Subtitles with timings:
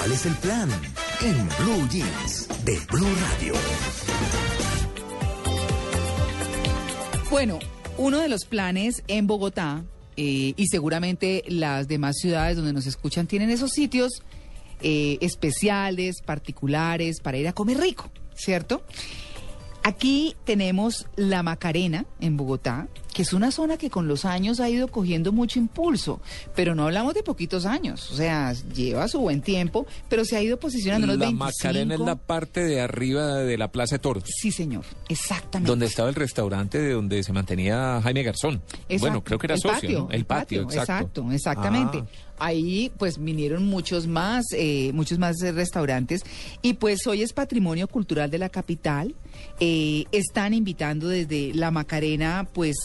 [0.00, 0.70] ¿Cuál es el plan?
[1.20, 3.52] En Blue Jeans de Blue Radio.
[7.28, 7.58] Bueno,
[7.98, 9.84] uno de los planes en Bogotá
[10.16, 14.22] eh, y seguramente las demás ciudades donde nos escuchan tienen esos sitios
[14.80, 18.82] eh, especiales, particulares, para ir a comer rico, ¿cierto?
[19.82, 24.68] Aquí tenemos la Macarena en Bogotá, que es una zona que con los años ha
[24.68, 26.20] ido cogiendo mucho impulso,
[26.54, 30.42] pero no hablamos de poquitos años, o sea, lleva su buen tiempo, pero se ha
[30.42, 31.44] ido posicionando en los La 25.
[31.44, 34.24] Macarena es la parte de arriba de la Plaza de Toros.
[34.26, 35.70] Sí, señor, exactamente.
[35.70, 38.62] Donde estaba el restaurante de donde se mantenía Jaime Garzón.
[38.88, 38.98] Exacto.
[39.00, 40.10] Bueno, creo que era el socio, patio, ¿no?
[40.10, 40.90] El patio, exacto.
[40.90, 41.98] Exacto, exactamente.
[41.98, 42.30] Ah.
[42.42, 46.22] Ahí pues vinieron muchos más, eh, muchos más eh, restaurantes
[46.62, 49.14] y pues hoy es patrimonio cultural de la capital.
[49.60, 52.76] Eh, están invitando desde la Macarena pues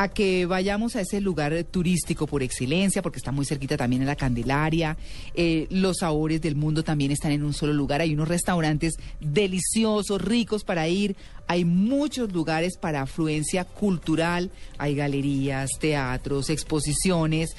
[0.00, 4.06] a que vayamos a ese lugar turístico por excelencia, porque está muy cerquita también a
[4.06, 4.96] la Candelaria.
[5.34, 8.00] Eh, los sabores del mundo también están en un solo lugar.
[8.00, 11.16] Hay unos restaurantes deliciosos, ricos para ir.
[11.48, 14.50] Hay muchos lugares para afluencia cultural.
[14.78, 17.50] Hay galerías, teatros, exposiciones.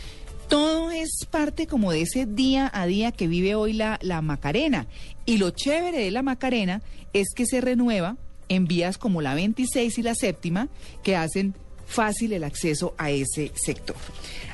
[0.50, 4.88] Todo es parte como de ese día a día que vive hoy la, la Macarena.
[5.28, 6.82] Y lo chévere de la Macarena
[7.14, 8.18] es que se renueva
[8.50, 10.70] en vías como la 26 y la séptima,
[11.04, 11.54] que hacen
[11.92, 13.96] fácil el acceso a ese sector.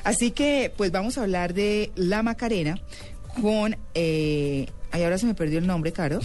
[0.04, 2.80] Así que, pues vamos a hablar de la Macarena
[3.40, 3.76] con...
[3.94, 6.18] Eh, ay, ahora se me perdió el nombre, Caro.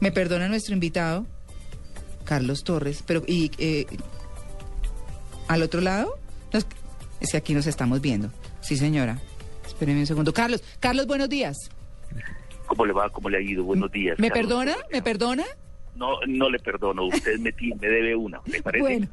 [0.00, 1.26] Me perdona nuestro invitado,
[2.24, 3.22] Carlos Torres, pero...
[3.26, 3.86] y eh,
[5.48, 6.18] ¿Al otro lado?
[6.52, 6.66] Nos-
[7.20, 8.30] es que aquí nos estamos viendo.
[8.60, 9.18] Sí, señora.
[9.66, 10.32] Espéreme un segundo.
[10.32, 11.56] Carlos, Carlos, buenos días.
[12.66, 13.08] ¿Cómo le va?
[13.10, 13.64] ¿Cómo le ha ido?
[13.64, 14.18] Buenos días.
[14.18, 14.46] ¿Me Carlos.
[14.48, 14.76] perdona?
[14.92, 15.44] ¿Me perdona?
[15.98, 17.06] No, no le perdono.
[17.06, 18.40] Usted me, me debe una.
[18.46, 18.82] ¿Le parece?
[18.82, 19.08] Bueno.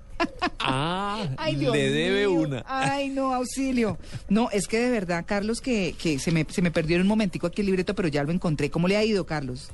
[0.60, 2.40] Ah, Ay, Dios le debe mío.
[2.40, 2.64] una.
[2.68, 3.98] Ay, no, auxilio.
[4.30, 7.08] No, es que de verdad, Carlos, que, que se, me, se me perdió en un
[7.08, 8.70] momentico aquí el libreto, pero ya lo encontré.
[8.70, 9.72] ¿Cómo le ha ido, Carlos?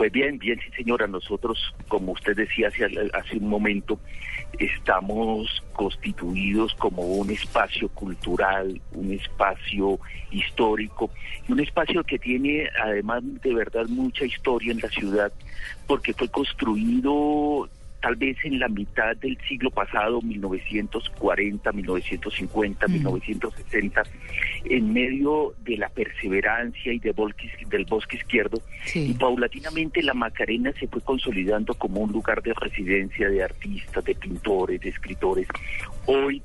[0.00, 1.06] Pues bien, bien, sí, señora.
[1.06, 4.00] Nosotros, como usted decía hace, hace un momento,
[4.58, 10.00] estamos constituidos como un espacio cultural, un espacio
[10.30, 11.10] histórico
[11.48, 15.32] un espacio que tiene además de verdad mucha historia en la ciudad
[15.88, 17.68] porque fue construido
[18.00, 22.92] tal vez en la mitad del siglo pasado, 1940, 1950, Mm.
[22.92, 24.02] 1960,
[24.64, 29.10] en medio de la perseverancia y de bosque- del bosque izquierdo, Sí.
[29.10, 34.14] y paulatinamente la Macarena se fue consolidando como un lugar de residencia de artistas, de
[34.14, 35.46] pintores, de escritores.
[36.06, 36.42] Hoy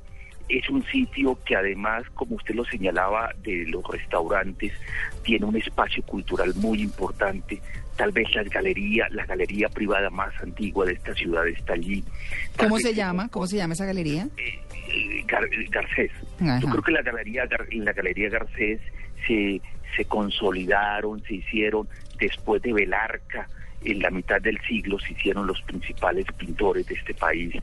[0.48, 4.72] es un sitio que además, como usted lo señalaba, de los restaurantes,
[5.22, 7.60] tiene un espacio cultural muy importante.
[7.96, 12.04] Tal vez la galería, la galería privada más antigua de esta ciudad está allí.
[12.56, 13.28] Tal ¿Cómo se llama?
[13.28, 14.28] ¿Cómo se llama esa galería?
[14.36, 16.10] eh, Gar- Garcés.
[16.40, 16.60] Ajá.
[16.60, 18.80] Yo creo que la galería Gar- en la galería Garcés
[19.26, 19.60] se,
[19.96, 23.48] se consolidaron, se hicieron después de Belarca,
[23.86, 27.54] en la mitad del siglo se hicieron los principales pintores de este país.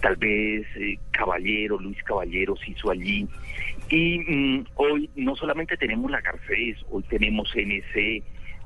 [0.00, 3.26] Tal vez eh, Caballero, Luis Caballero se hizo allí.
[3.88, 8.22] Y mm, hoy no solamente tenemos la Garcés, hoy tenemos NC,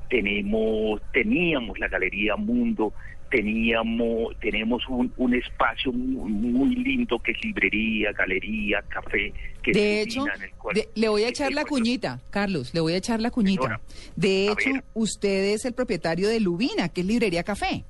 [0.09, 2.93] tenemos, teníamos la Galería Mundo,
[3.35, 9.77] teníamos, tenemos un, un espacio muy, muy lindo que es librería, galería, café, que es
[9.77, 12.79] De hecho, en el cual- de- le voy a echar la cual- cuñita, Carlos, le
[12.79, 13.63] voy a echar la cuñita.
[13.63, 13.81] Señora,
[14.15, 17.83] De hecho, usted es el propietario de Lubina, que es librería café.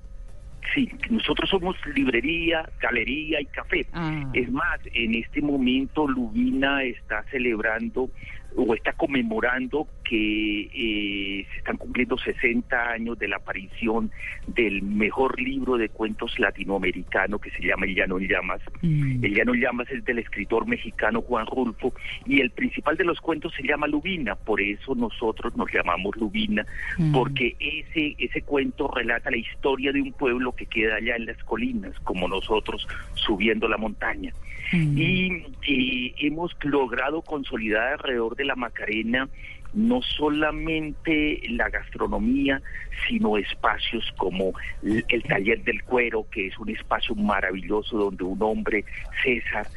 [0.73, 3.85] Sí, nosotros somos librería, galería y café.
[3.93, 4.29] Ah.
[4.33, 8.09] Es más, en este momento Lubina está celebrando
[8.57, 14.11] o está conmemorando que eh, se están cumpliendo 60 años de la aparición
[14.47, 18.61] del mejor libro de cuentos latinoamericano que se llama El Llano en Llamas.
[18.81, 19.25] Mm.
[19.25, 21.93] El Llano en Llamas es del escritor mexicano Juan Rulfo
[22.25, 26.65] y el principal de los cuentos se llama Lubina, por eso nosotros nos llamamos Lubina,
[26.97, 27.11] Mm.
[27.11, 31.37] porque ese, ese cuento relata la historia de un pueblo que queda allá en las
[31.43, 34.33] colinas, como nosotros subiendo la montaña.
[34.71, 34.97] Mm.
[34.97, 39.27] Y, y hemos logrado consolidar alrededor de la Macarena
[39.75, 42.61] no solamente la gastronomía,
[43.07, 48.41] sino espacios como el, el taller del cuero, que es un espacio maravilloso donde un
[48.41, 48.85] hombre,
[49.23, 49.67] César,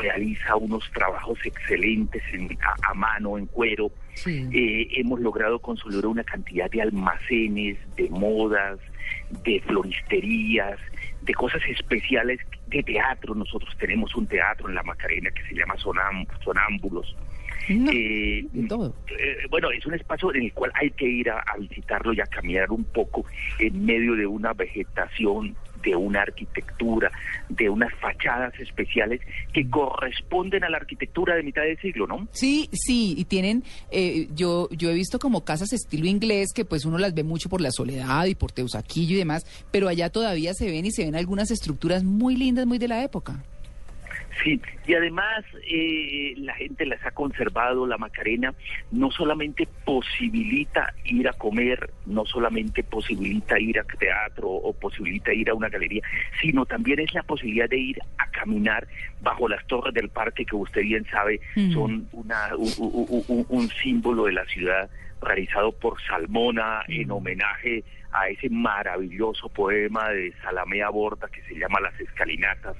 [0.00, 3.90] realiza unos trabajos excelentes en- a, a mano, en cuero.
[4.14, 4.46] Sí.
[4.52, 8.78] Eh, hemos logrado consolidar una cantidad de almacenes, de modas,
[9.42, 10.78] de floristerías,
[11.22, 12.38] de cosas especiales
[12.68, 13.34] de teatro.
[13.34, 17.16] Nosotros tenemos un teatro en la Macarena que se llama Sonám- Sonámbulos.
[17.68, 18.94] No, Eh, todo.
[19.18, 22.20] eh, bueno, es un espacio en el cual hay que ir a, a visitarlo y
[22.20, 23.24] a caminar un poco
[23.58, 27.10] en medio de una vegetación de una arquitectura,
[27.50, 29.20] de unas fachadas especiales
[29.52, 32.26] que corresponden a la arquitectura de mitad de siglo, ¿no?
[32.32, 36.86] Sí, sí, y tienen, eh, yo, yo he visto como casas estilo inglés que pues
[36.86, 40.54] uno las ve mucho por la soledad y por Teusaquillo y demás, pero allá todavía
[40.54, 43.44] se ven y se ven algunas estructuras muy lindas, muy de la época.
[44.42, 48.52] Sí, y además eh, la gente las ha conservado, la Macarena
[48.90, 55.50] no solamente posibilita ir a comer, no solamente posibilita ir a teatro o posibilita ir
[55.50, 56.02] a una galería,
[56.40, 58.86] sino también es la posibilidad de ir a caminar
[59.20, 61.72] bajo las torres del parque que usted bien sabe Mm.
[61.72, 64.90] son una, un, un- un- un símbolo de la ciudad
[65.22, 67.84] realizado por Salmona en homenaje
[68.14, 72.76] a ese maravilloso poema de Salamea Borda que se llama Las Escalinatas.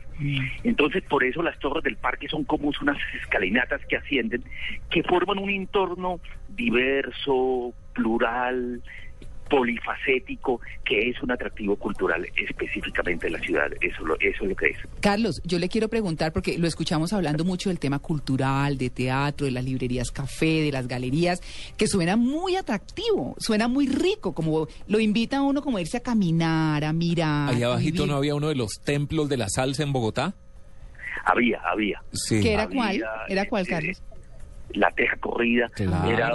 [0.63, 4.45] Entonces, por eso las torres del parque son como unas escalinatas que ascienden,
[4.91, 8.81] que forman un entorno diverso, plural,
[9.55, 13.67] polifacético, que es un atractivo cultural específicamente de la ciudad.
[13.81, 14.79] Eso, lo- eso es lo que es.
[15.01, 19.47] Carlos, yo le quiero preguntar, porque lo escuchamos hablando mucho del tema cultural, de teatro,
[19.47, 21.41] de las librerías café, de las galerías,
[21.77, 25.99] que suena muy atractivo, suena muy rico, como lo invita a uno como a irse
[25.99, 27.51] a caminar, a mirar.
[27.55, 28.11] Ahí a abajito vivir.
[28.11, 30.35] no había uno de los templos de la salsa en Bogotá.
[31.25, 32.03] Había, había.
[32.13, 32.41] Sí.
[32.41, 33.05] ¿Qué era Había, cuál?
[33.29, 34.03] ¿Era cuál, eh, Carlos?
[34.71, 35.69] La teja corrida.
[35.75, 36.11] Claro.
[36.11, 36.31] Era,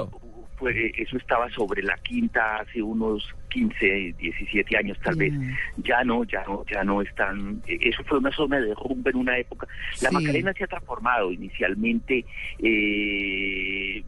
[0.59, 5.33] fue- eso estaba sobre la quinta hace unos 15, 17 años tal vez.
[5.33, 5.51] Mm.
[5.83, 7.61] Ya no, ya no, ya no están.
[7.67, 9.67] eh, Eso fue una zona de rumba en una época.
[10.01, 10.15] La Sí.
[10.15, 11.31] Macarena se ha transformado.
[11.31, 12.25] Inicialmente
[12.61, 14.03] eh,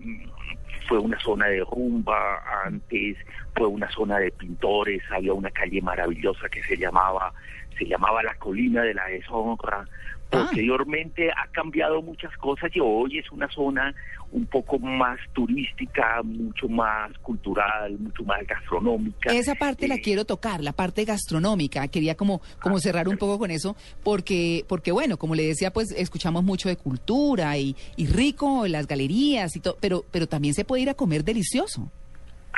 [0.88, 3.18] fue una zona de rumba, antes
[3.56, 5.02] fue una zona de pintores.
[5.12, 7.34] Había una calle maravillosa que se llamaba
[7.78, 9.86] se llamaba la colina de la deshonra.
[10.32, 10.44] Ah.
[10.44, 13.94] Posteriormente ha cambiado muchas cosas y hoy es una zona
[14.32, 19.34] un poco más turística, mucho más cultural, mucho más gastronómica.
[19.34, 21.88] Esa parte la Eh, quiero tocar, la parte gastronómica.
[21.90, 25.92] Quería como, como cerrar un poco con eso, porque, porque bueno, como le decía, pues
[25.92, 30.54] escuchamos mucho de cultura y, y rico en las galerías y todo, pero, pero también
[30.54, 31.92] se puede ir a comer delicioso.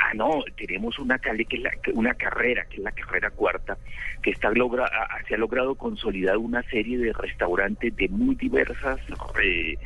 [0.06, 3.78] Ah, no, tenemos una calle que es la, una carrera, que es la carrera cuarta,
[4.22, 8.34] que está logra, a- a- se ha logrado consolidar una serie de restaurantes de muy
[8.34, 9.00] diversas
[9.42, 9.76] eh,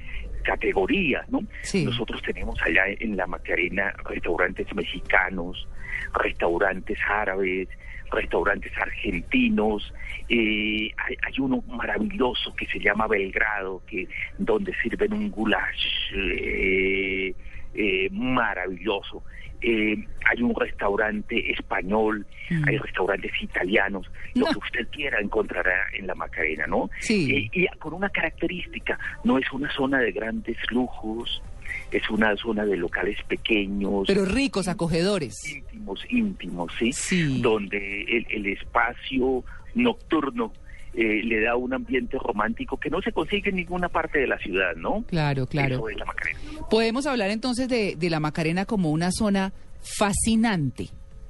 [0.42, 1.40] categorías, ¿no?
[1.62, 1.84] Sí.
[1.84, 5.68] Nosotros tenemos allá en la Macarena restaurantes mexicanos,
[6.14, 7.68] restaurantes árabes,
[8.10, 9.92] restaurantes argentinos,
[10.30, 17.34] eh, hay, hay uno maravilloso que se llama Belgrado, que donde sirven un goulash eh,
[17.74, 19.22] eh, maravilloso.
[19.60, 22.64] Eh, hay un restaurante español, Mm.
[22.68, 26.88] hay restaurantes italianos, lo que usted quiera encontrará en la Macarena, ¿no?
[27.00, 27.34] Sí.
[27.34, 31.42] Eh, y con una característica, no es una zona de grandes lujos,
[31.90, 35.34] es una zona de locales pequeños, Pero ricos, acogedores.
[35.52, 36.92] íntimos, íntimos, ¿sí?
[36.92, 37.40] Sí.
[37.42, 39.44] Donde el, el espacio
[39.74, 40.52] nocturno
[40.94, 44.38] eh, le da un ambiente romántico que no se consigue en ninguna parte de la
[44.38, 45.04] ciudad, ¿no?
[45.06, 45.74] Claro, claro.
[45.76, 46.38] Eso es la Macarena.
[46.70, 49.52] Podemos hablar entonces de, de la Macarena como una zona
[49.82, 50.88] fascinante,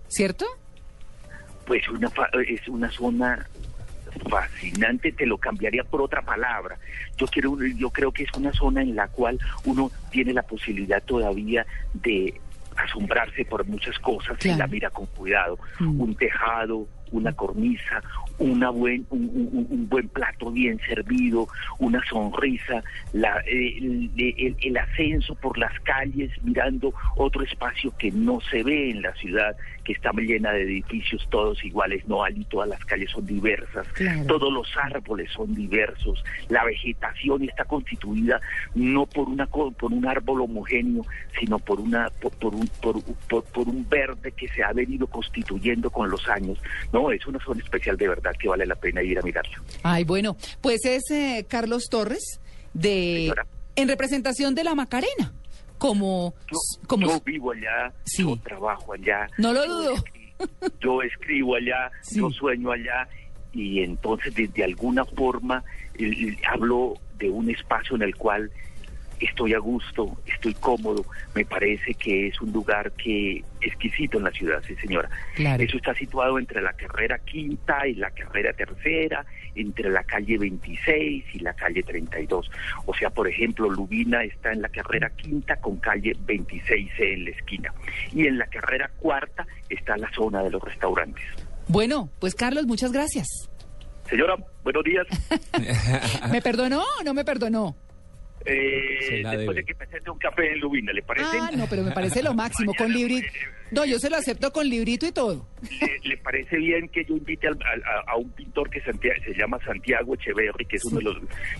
[0.08, 0.46] ¿cierto?
[1.66, 3.46] Pues una fa- es una zona
[4.30, 6.76] fascinante, te lo cambiaría por otra palabra.
[7.16, 11.02] Yo quiero, yo creo que es una zona en la cual uno tiene la posibilidad
[11.02, 12.40] todavía de
[12.76, 14.58] asombrarse por muchas cosas y Claro.
[14.58, 15.58] la mira con cuidado.
[15.80, 16.00] Mm.
[16.00, 18.02] Un tejado, una cornisa,
[18.38, 21.48] una buen, un, un- un buen plato bien servido,
[21.78, 22.82] una sonrisa,
[23.12, 28.62] la, eh, el, el- el ascenso por las calles mirando otro espacio que no se
[28.62, 32.84] ve en la ciudad, que está llena de edificios todos iguales, no allí todas las
[32.84, 34.24] calles son diversas, Claro.
[34.26, 38.40] todos los árboles son diversos, la vegetación está constituida
[38.74, 41.04] no por una por un árbol homogéneo,
[41.40, 45.06] sino por una por, por un por, por- por un verde que se ha venido
[45.06, 46.58] constituyendo con los años.
[46.92, 49.62] No, es una zona especial de verdad que vale la pena ir a mirarla.
[49.82, 52.40] Ay, bueno, pues es eh, Carlos Torres
[52.74, 53.46] de Señora.
[53.76, 55.32] en representación de la Macarena,
[55.78, 58.22] como Yo, como yo vivo allá, Sí.
[58.22, 59.26] yo trabajo allá.
[59.38, 59.94] No lo dudo.
[60.80, 62.18] Yo escribo allá, Sí.
[62.18, 63.08] yo sueño allá
[63.52, 68.50] y entonces de, de alguna forma el- el- hablo de un espacio en el cual
[69.20, 74.30] estoy a gusto, estoy cómodo, me parece que es un lugar que exquisito en la
[74.30, 75.08] ciudad, sí señora.
[75.34, 75.62] Claro.
[75.62, 81.24] Eso está situado entre la carrera quinta y la carrera tercera, entre la calle 26
[81.34, 82.50] y la calle 32.
[82.86, 87.30] O sea, por ejemplo, Lubina está en la carrera quinta con calle 26C en la
[87.30, 87.72] esquina.
[88.12, 91.24] Y en la carrera cuarta está la zona de los restaurantes.
[91.66, 93.26] Bueno, pues Carlos, muchas gracias.
[94.08, 95.06] Señora, buenos días.
[96.32, 97.76] ¿Me perdonó o no me perdonó?
[98.44, 99.54] Eh, después debe.
[99.54, 101.26] de que presente un café en Lubina, ¿le parece?
[101.40, 103.30] Ah, no, pero me parece lo máximo con Mañana, libri eh,
[103.72, 105.46] No, yo se lo acepto con librito y todo.
[105.80, 109.58] ¿Le, le parece bien que yo invite al- a, a un pintor que se llama
[109.64, 111.16] Santiago Echeverri, que es uno de los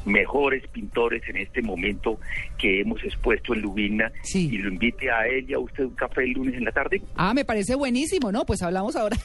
[0.06, 2.18] mejores pintores en este momento
[2.56, 4.48] que hemos expuesto en Lubina, Sí.
[4.52, 7.02] y lo invite a él y a usted un café el lunes en la tarde?
[7.16, 8.46] Ah, me parece buenísimo, ¿no?
[8.46, 9.16] Pues hablamos ahora.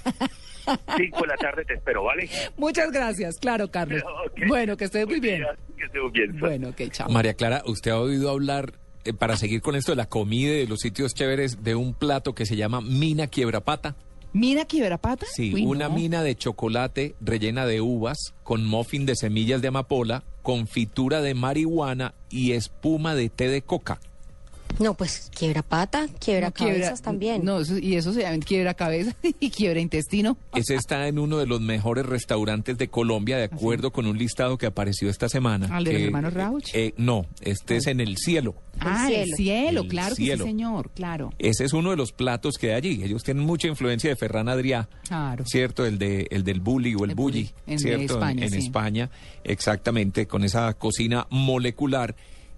[0.98, 2.30] Cinco de la tarde te espero, ¿vale?
[2.58, 4.02] Muchas gracias, claro, Carlos.
[4.48, 5.40] Bueno, que estés muy bien.
[5.42, 5.58] días,
[6.40, 7.10] Bueno, ok, chao.
[7.10, 8.74] María Clara, ¿usted ha oído hablar,
[9.06, 11.94] eh, para seguir con esto de la comida y de los sitios chéveres, de un
[11.94, 13.96] plato que se llama mina quiebrapata?
[14.36, 15.28] ¿Mina Quiebrapata?
[15.32, 15.94] Sí, Uy, una no.
[15.94, 22.16] mina de chocolate rellena de uvas, con muffin de semillas de amapola, confitura de marihuana
[22.32, 24.00] y espuma de té de coca.
[24.80, 27.46] No, pues quiebra pata, quiebra No, cabezas también.
[27.46, 30.38] No, eso- y eso se llama quiebra cabeza y quiebra intestino.
[30.56, 34.58] Ese está en uno de los mejores restaurantes de Colombia, de acuerdo con un listado
[34.58, 35.68] que apareció esta semana.
[35.76, 36.70] ¿Al de los hermanos Rauch?
[36.74, 38.56] eh, no, este es en el cielo.
[38.80, 39.36] ah, el cielo.
[39.38, 40.44] cielo, El claro cielo.
[40.46, 41.32] que sí, señor, claro.
[41.40, 43.04] Ese es uno de los platos que hay allí.
[43.04, 45.46] Ellos tienen mucha influencia de Ferran Adrià, Claro.
[45.46, 45.86] ¿cierto?
[45.86, 48.14] El, de, el del bully o el, El bully, bully, en ¿cierto?
[48.16, 48.58] España, en sí.
[48.58, 49.10] España,
[49.44, 52.16] exactamente, con esa cocina molecular.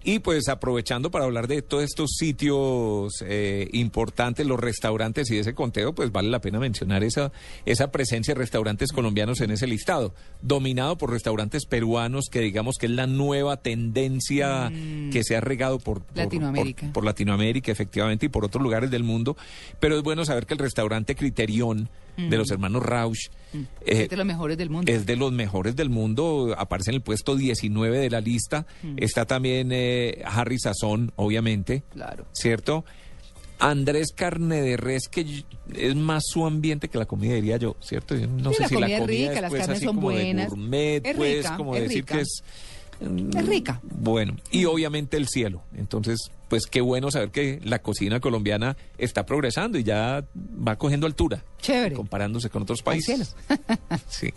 [0.08, 5.52] Y pues aprovechando para hablar de todos estos sitios eh, importantes, los restaurantes y ese
[5.52, 7.32] conteo, pues vale la pena mencionar esa,
[7.64, 12.86] esa presencia de restaurantes colombianos en ese listado, dominado por restaurantes peruanos, que digamos que
[12.86, 14.70] es la nueva tendencia
[15.10, 16.82] que se ha regado por, por- Latinoamérica.
[16.86, 19.36] por- por Latinoamérica, efectivamente, y por otros lugares del mundo.
[19.80, 21.16] Pero es bueno saber que el restaurante
[22.16, 24.90] De los hermanos Rausch eh, es de los mejores del mundo.
[24.92, 28.66] es de los mejores del mundo, aparece en el puesto 19 de la lista.
[28.96, 32.26] Está también eh, Harry Sazón, obviamente, Claro.
[32.32, 32.84] ¿cierto?
[33.58, 35.44] Andrés Carne de Res, que
[35.74, 38.14] es más su ambiente que la comida, diría yo, ¿cierto?
[38.14, 39.76] Yo no Sí, sé la si comida la es comida rica, es, las pues, carnes
[39.78, 40.48] así son como de buenas.
[40.50, 42.14] gourmet, Es pues, rica, como es decir rica.
[42.16, 42.42] que es...
[43.00, 43.80] mm, Es rica.
[43.82, 45.62] Bueno, y obviamente el cielo.
[45.74, 51.06] Entonces, pues qué bueno saber que la cocina colombiana está progresando y ya va cogiendo
[51.06, 51.44] altura.
[51.60, 51.94] Chévere.
[51.96, 53.34] Comparándose con otros Al países.
[53.46, 53.62] cielo.
[54.08, 54.32] Sí.